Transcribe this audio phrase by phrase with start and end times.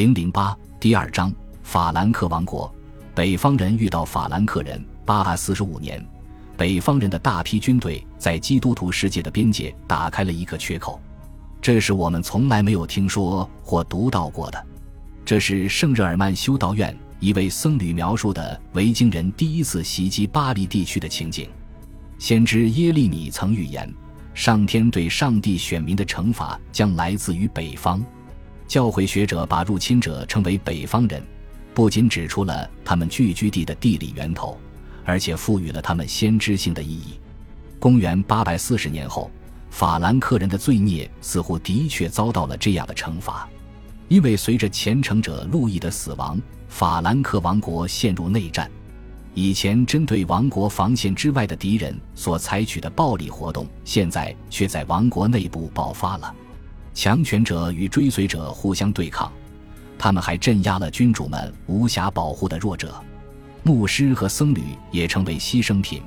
[0.00, 1.30] 零零八第二章
[1.62, 2.74] 法兰克王国，
[3.14, 4.82] 北方人遇到法兰克人。
[5.04, 6.02] 八百四十五年，
[6.56, 10.98] 北方人的大批军队在基督徒世界的边界打开了一个缺口，
[11.60, 14.66] 这是我们从来没有听说或读到过的。
[15.22, 21.46] 这是圣日耳曼修道院一位僧侣描述的维京人第一次袭击巴黎地区的情景。
[22.18, 23.94] 先知耶利米曾预言，
[24.32, 28.02] 上天对上帝选民的惩罚将来自于北方。
[28.70, 31.20] 教会学者把入侵者称为北方人，
[31.74, 34.56] 不仅指出了他们聚居地的地理源头，
[35.04, 37.18] 而且赋予了他们先知性的意义。
[37.80, 39.28] 公元八百四十年后，
[39.70, 43.48] 法兰克人的罪孽似乎的确遭到了这样的惩罚，
[44.06, 48.70] 因为随着虔诚者路易的死亡，法兰克王国陷入内战。
[49.34, 56.32] 以前针对王国防线之外的敌人所采取的暴力活动，现在却在王国内部爆发了。
[57.00, 59.32] 强权者与追随者互相对抗，
[59.98, 62.94] 他们还镇压了君主们无暇保护的弱者。
[63.62, 66.02] 牧师和僧侣也成为牺牲品，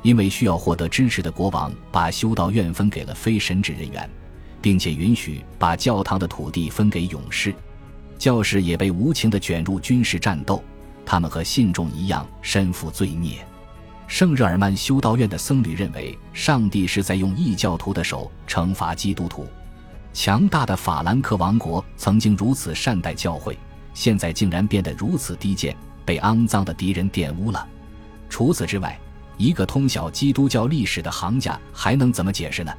[0.00, 4.08] 因为需要获得支持的国王把修道院分给了非神职人员，
[4.62, 7.54] 并且允许把教堂的土地分给勇士。
[8.16, 10.64] 教士也被无情地卷入军事战斗，
[11.04, 13.46] 他们和信众一样身负罪孽。
[14.06, 19.46] 圣日耳曼修道院的僧侣认为，上帝是在用异教徒的手惩罚基督徒。
[20.12, 23.56] 强大的法兰克王国曾经如此善待教会，
[23.94, 27.66] 现在竟然变得如此低贱，被肮脏的敌人玷污了。
[28.28, 28.98] 除此之外，
[29.36, 32.72] 一个通晓基督教历史的行家还能怎么解释呢？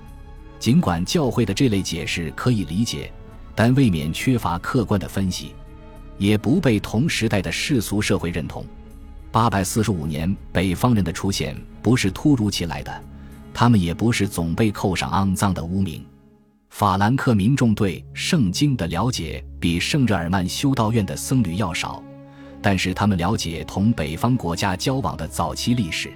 [0.59, 3.11] 尽管教会的这类解释可以理解，
[3.55, 5.55] 但未免缺乏客观的分析，
[6.17, 8.65] 也不被同时代的世俗社会认同。
[9.31, 13.03] 八百四十五年，北方人的出现不是突如其来的，
[13.53, 16.05] 他们也不是总被扣上肮脏的污名。
[16.71, 22.01] 法兰克民众对圣经的了解比圣日耳曼修道院的僧侣要少，
[22.61, 26.11] 但是他们了解同北方国家交往的早期历史。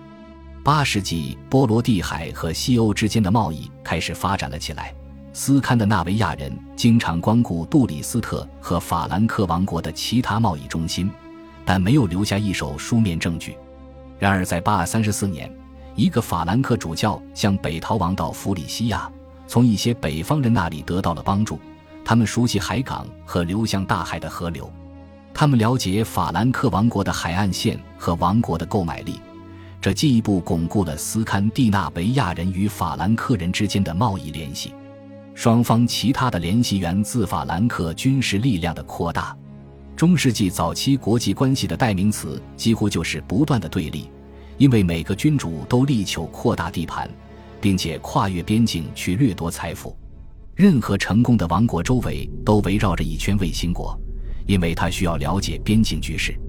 [0.64, 4.96] 八世纪，波罗的海和西欧之间的贸易开始发展了起来。
[5.34, 11.12] 斯堪的纳维亚人经常光顾杜里斯特和法兰克王国的其他贸易中心，
[11.66, 13.58] 但没有留下一手书面证据。
[14.18, 15.54] 然而，在八三十四年，
[15.96, 19.12] 一个法兰克主教向北逃亡到弗里西亚。
[19.48, 21.60] 从一些北方人那里得到了帮助，
[22.04, 24.72] 他们熟悉海港和流向大海的河流，
[25.34, 29.20] 他们了解法兰克王国的海岸线和王国的购买力，
[29.82, 34.74] 这进一步巩固了斯堪的纳维亚人与法兰克人之间的贸易联系。
[35.34, 39.36] 双方其他的联系源自法兰克军事力量的扩大。
[39.96, 44.10] 中世纪早期国际关系的代名词几乎就是不断的对立，
[44.58, 47.10] 因为每个君主都力求扩大地盘。
[47.66, 49.98] 并且跨越边境去掠夺财富，
[50.54, 54.00] 任何成功的王国周围都围绕着一圈卫星国，
[54.46, 56.40] 因为他需要了解边境局势。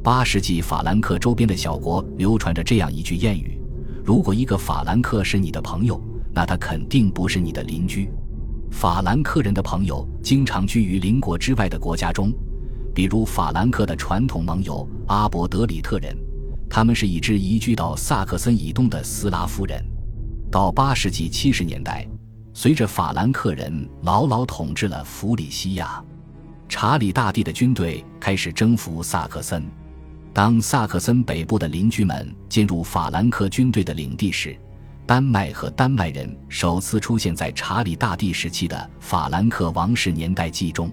[0.00, 3.60] 八世纪法兰克周边的小国流传着这样一句谚语：
[4.04, 6.00] 如果一个法兰克是你的朋友，
[6.32, 8.08] 那他肯定不是你的邻居。
[8.70, 12.32] 法兰克人的朋友经常居于邻国之外的国家中，
[12.94, 16.16] 比如法兰克的传统盟友阿伯德里特人，
[16.68, 19.84] 他们是一支移居到萨克森以东的斯拉夫人。
[20.50, 22.04] 到八世纪七十年代，
[22.52, 26.02] 随着法兰克人牢牢统治了弗里西亚，
[26.68, 29.64] 查理大帝的军队开始征服萨克森。
[30.32, 34.58] 当萨克森北部的邻居们进入法兰克军队的领地时，
[35.06, 40.90] 丹麦和丹麦人首次出现在查理大帝时期的法兰克王室年代记中。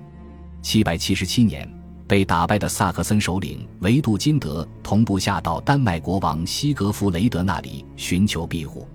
[0.62, 1.68] 七百七十七年，
[2.08, 8.88] 被打败的萨克森首领维杜金德同部下到丹麦国王西格弗雷德那里寻求庇护。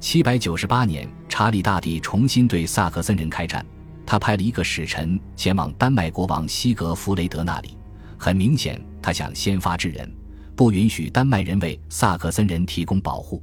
[0.00, 3.64] 七百九十八年，查理大帝重新对萨克森人开战。
[4.06, 7.76] 他派了一个使臣前往丹麦国王西格弗雷德那里。
[8.16, 10.08] 很明显，他想先发制人，
[10.54, 13.42] 不允许丹麦人为萨克森人提供保护。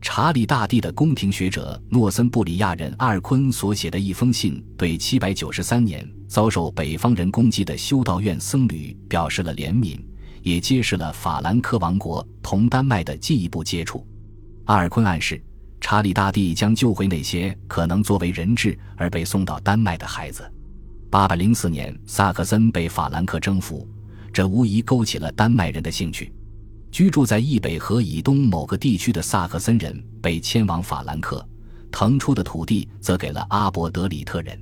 [0.00, 9.98] 查理大帝的宫廷学者诺森布里亚人阿尔昆所写的一封信，对七百九十三年遭受北方人攻击的修道院僧侣表示了怜悯，
[10.42, 14.06] 也揭示了法兰克王国同丹麦的进一步接触。
[14.66, 15.42] 阿尔昆暗示。
[15.80, 20.50] 查理大帝将救回那些可能作为人质而被送到丹麦的孩子。
[21.10, 23.88] 八百零四年，萨克森被法兰克征服，
[24.32, 26.32] 这无疑勾起了丹麦人的兴趣。
[26.90, 31.46] 居住在易北河以东某个地区的萨克森人被迁往法兰克，
[31.90, 34.58] 腾出的土地则给了阿伯德里特人。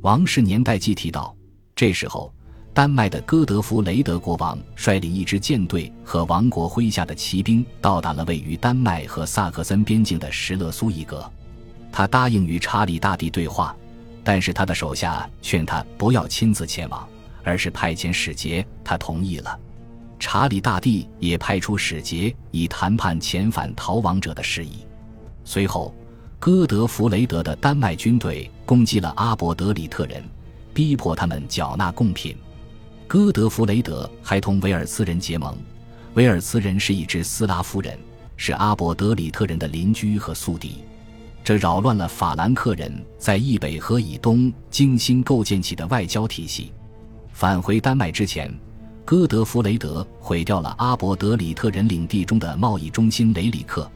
[0.00, 1.36] 王室年代记提到，
[1.74, 2.32] 这时候。
[2.76, 11.24] 丹麦的哥德弗雷德国王率领一支舰队和王国麾下的骑兵到达了位于丹麦和萨克森边境的什勒苏伊格。
[11.90, 13.74] 他答应与查理大帝对话，
[14.22, 17.08] 但是他的手下劝他不要亲自前往，
[17.42, 19.58] 而是派遣使节，他同意了。
[20.18, 24.84] 查理大帝也派出使节，以谈判遣返逃亡者的事宜。
[25.46, 25.94] 随后，
[26.38, 30.22] 哥德弗雷德的丹麦军队攻击了阿伯德里特人，
[30.74, 32.36] 逼迫他们缴纳贡品。
[33.08, 35.56] 戈德弗雷德还同维尔茨人结盟。
[36.14, 37.96] 维尔茨人是一支斯拉夫人，
[38.36, 40.78] 是阿伯德里特人的邻居和宿敌。
[41.44, 46.72] 这扰乱了法兰克人在易北河以东精心构建起的外交体系。
[47.32, 48.52] 返回丹麦之前。
[49.04, 53.88] 哥德弗雷德毁掉了阿伯德里特人领地中的贸易中心雷里克，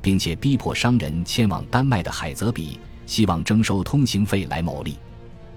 [0.00, 4.96] 并且逼迫商人迁往丹麦的海泽比，希望征收通行费来牟利。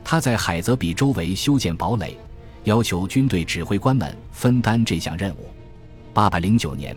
[0.03, 2.17] 他在海泽比周围修建堡垒，
[2.65, 5.49] 要求军队指挥官们分担这项任务。
[6.13, 6.95] 八百零九年，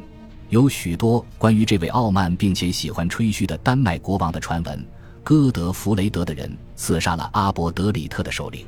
[0.51, 4.85] 有许多关于这位傲慢并且喜欢吹嘘的丹麦国王的传闻。
[5.23, 8.67] 哥德弗雷德的人刺杀了阿伯德里特的首领。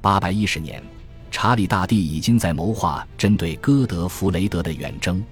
[0.00, 0.82] 八百一十年。
[1.28, 5.22] 查理大帝已经在谋划针对哥德弗雷德的远征，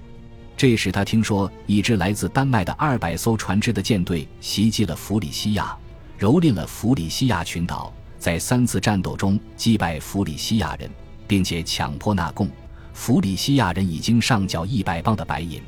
[0.55, 5.75] 这时他听说一支来自丹麦的二百艘船只的舰队袭击了弗里西亚，
[6.19, 7.91] 蹂躏了弗里西亚群岛，
[8.25, 10.89] 在三次战斗中击败弗里西亚人，
[11.27, 12.49] 并且强迫纳贡。
[12.91, 15.61] 弗里西亚人已经上缴一百磅的白银。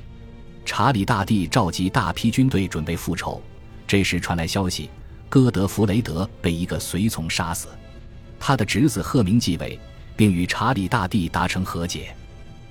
[0.66, 3.40] 查理大帝召集大批军队准备复仇，
[3.86, 4.90] 这时传来消息，
[5.30, 7.68] 哥德弗雷德被一个随从杀死，
[8.40, 9.80] 他的侄子赫明继位。
[10.16, 12.12] 并与查理大帝达成和解，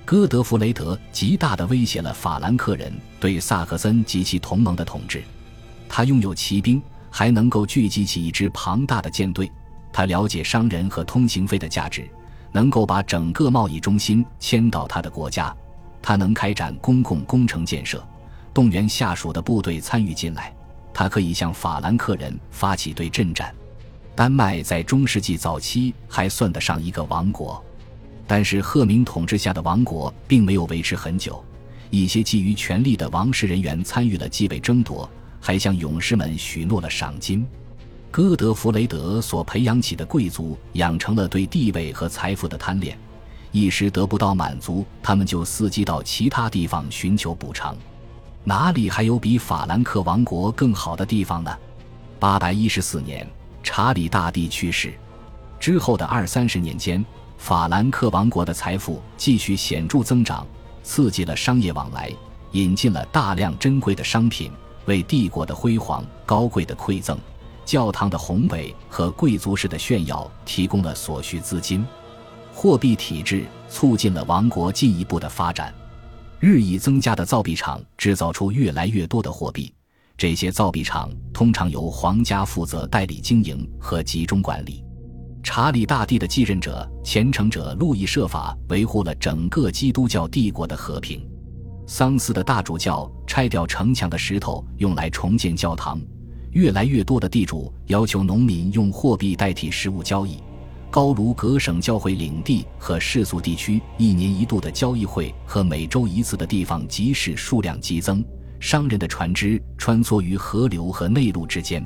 [0.03, 5.23] 哥德弗雷德极大地威胁了法兰克人对萨克森及其同盟的统治。
[5.87, 9.49] 他拥有骑兵，还能够聚集起一支庞大的舰队。
[9.97, 12.07] 他了解商人和通行费的价值，
[12.51, 15.51] 能够把整个贸易中心迁到他的国家。
[16.03, 18.07] 他能开展公共工程建设，
[18.53, 20.55] 动员下属的部队参与进来。
[20.93, 23.51] 他可以向法兰克人发起对阵战。
[24.13, 27.59] 丹麦在中世纪早期还算得上一个王国，
[28.27, 31.43] 但是赫明统治下的王国并没有维持很久。
[31.89, 35.09] 一些觊觎权力的王室人员参与了继位争夺，
[35.41, 37.43] 还向勇士们许诺了赏金。
[38.09, 42.97] 哥德弗雷德所培养起的贵族养成了对地位和财富的贪恋，
[43.51, 47.75] 一时得不到满足，他们就伺机到其他地方寻求补偿。
[48.43, 51.55] 哪里还有比法兰克王国更好的地方呢？
[52.19, 53.27] 八百一十四年。
[53.63, 54.93] 查理大帝去世
[55.59, 57.05] 之后的二三十年间，
[57.37, 60.47] 法兰克王国的财富继续显著增长，
[60.83, 62.09] 刺激了商业往来，
[62.53, 64.49] 引进了大量珍贵的商品，
[64.85, 67.19] 为帝国的辉煌、高贵的馈赠、
[67.67, 71.85] 教堂的宏伟和贵族式的炫耀提供了所需资金。
[72.53, 75.75] 货币体制促进了王国进一步的发展，
[76.39, 79.71] 日益增加的造币厂制造出越来越多的货币。
[80.15, 84.81] 这些造币厂通常由皇家负责代理经营和集中管理。
[85.43, 91.29] 查理大帝的继任者虔诚者路易设法维护了整个基督教帝国的和平。
[91.85, 96.01] 桑斯的大主教拆掉城墙的石头用来重建教堂。
[96.51, 100.37] 越来越多的地主要求农民用货币代替实物交易。
[100.89, 108.23] 高卢各省教会领地和世俗地区一年一度的交易会和每周一次的地方集市数量激增。
[108.59, 111.85] 商人的船只穿梭于河流和内陆之间，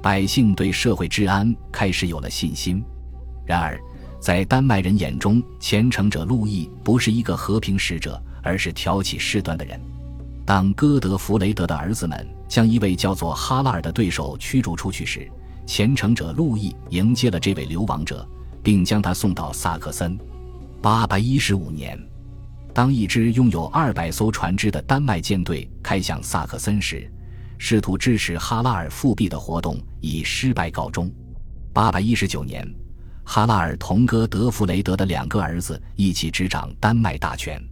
[0.00, 2.82] 百姓对社会治安开始有了信心。
[3.44, 3.78] 然而，
[4.18, 9.78] 在丹麦人眼中，虔诚者路易不是一个和平使者，而是挑起事端的人。
[10.48, 15.30] 当哥德弗雷德的儿子们将一位叫做哈拉尔的对手驱逐出去时，
[15.66, 18.26] 虔诚者路易迎接了这位流亡者，
[18.62, 20.18] 并将他送到萨克森。
[20.80, 22.02] 八百一十五年。
[22.72, 27.12] 当一支拥有二百艘船只的丹麦舰队开向萨克森时，
[27.58, 31.12] 试图支持哈拉尔复辟的活动以失败告终。
[31.74, 32.66] 八百一十九年，
[33.22, 37.62] 哈拉尔同哥德弗雷德的两个儿子一起执掌丹麦大权。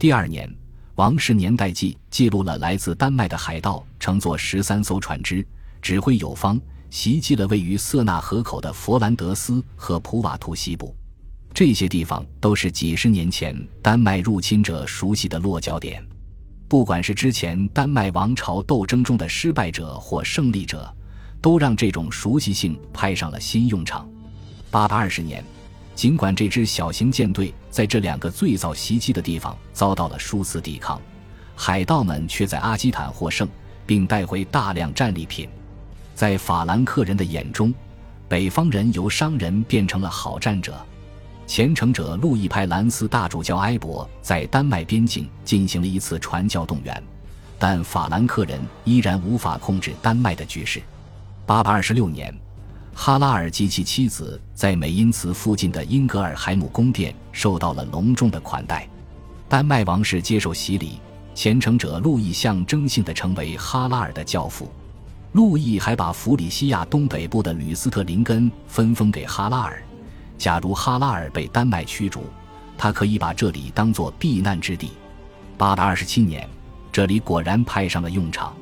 [0.00, 0.48] 第二年，
[0.98, 5.46] 《王室年代记》记录了来自丹麦的海盗乘坐十三艘船只，
[5.80, 10.92] 指挥有方，袭击了位于瑟纳河口的佛兰德斯和普瓦图西部。
[11.54, 16.04] 这些地方都是几十年前丹麦入侵者熟悉的落脚点，
[16.66, 20.92] 不管是之前丹麦王朝斗争中的失败者或胜利者，
[21.40, 24.10] 都让这种熟悉性派上了新用场。
[24.68, 25.44] 八百二十年，
[25.98, 31.02] 尽管这支小型舰队在这两个最早袭击的地方遭到了数次抵抗，
[31.56, 33.48] 海盗们却在阿基坦获胜，
[33.84, 35.48] 并带回大量战利品。
[36.14, 37.74] 在法兰克人的眼中，
[38.28, 40.72] 北方人由商人变成了好战者。
[41.48, 47.02] 虔诚者路易派兰斯大主教埃博在丹麦边境进行了一次传教动员，
[47.58, 50.80] 但法兰克人依然无法控制丹麦的局势。
[51.44, 52.32] 八百二十六年，
[53.00, 58.88] 哈拉尔及其妻子在美因茨附近的英格尔海姆宫殿受到了隆重的款待。
[59.48, 60.98] 丹麦王室接受洗礼，
[61.32, 64.68] 虔诚者路易象征性的成为哈拉尔的教父。
[65.30, 69.80] 路易还把弗里西亚东北部的吕斯特林根分封给哈拉尔。
[70.36, 72.24] 假如哈拉尔被丹麦驱逐，
[72.76, 74.90] 他可以把这里当作避难之地。
[75.56, 76.46] 八百二十七年，
[76.90, 78.56] 这里果然派上了用场。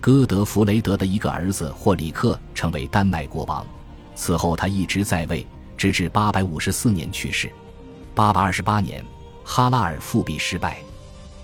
[0.00, 3.66] 哥德弗雷德的一个儿子霍里克成为丹麦国王，
[4.14, 7.50] 此后他一直在位，直至八百五十四年去世。
[8.14, 9.04] 八百二十八年。
[9.42, 10.78] 哈拉尔复辟失败，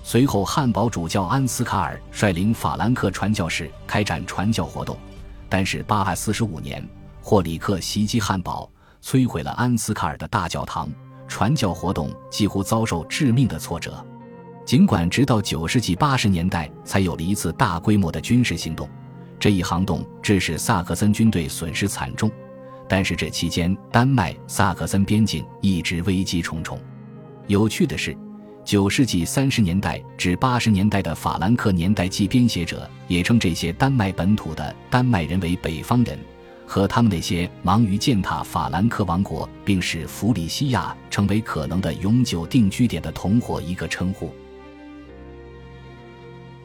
[0.05, 4.97] 随后汉堡主教安斯卡尔率领法兰克传教士开展传教活动，
[5.49, 6.87] 但是八百四十五年，
[7.21, 8.71] 霍里克袭击汉堡，
[9.03, 10.89] 摧毁了安斯卡尔的大教堂，
[11.27, 14.05] 传教活动几乎遭受致命的挫折。
[14.67, 18.89] 尽管直到九世纪八十年代才有了一次大规模的军事行动，
[19.39, 22.29] 这一行动致使萨克森军队损失惨重，
[22.89, 26.81] 但是这期间丹麦萨克森边境一直危机重重。
[27.47, 28.17] 有趣的是，
[28.65, 36.19] 九世纪三十年代至八十年代的法兰克年代记编写者也称这些丹麦本土的丹麦人为北方人，
[36.67, 44.35] 和他们那些忙于践踏法兰克王国并使弗里西亚成为可能的永久定居点的同伙一个称呼。